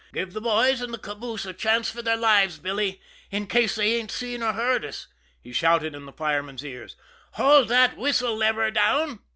"Give 0.13 0.33
the 0.33 0.41
boys 0.41 0.81
in 0.81 0.89
the 0.89 0.97
caboose 0.97 1.45
a 1.45 1.53
chance 1.53 1.87
for 1.91 2.01
their 2.01 2.17
lives, 2.17 2.57
Billy, 2.57 2.99
in 3.29 3.45
case 3.45 3.75
they 3.75 3.93
ain't 3.93 4.09
seen 4.09 4.41
or 4.41 4.53
heard 4.53 4.83
us," 4.83 5.05
he 5.39 5.53
shouted 5.53 5.93
in 5.93 6.07
his 6.07 6.15
fireman's 6.15 6.63
ear. 6.65 6.89
"Hold 7.33 7.67
that 7.67 7.97
whistle 7.97 8.35
lever 8.35 8.71
down." 8.71 9.19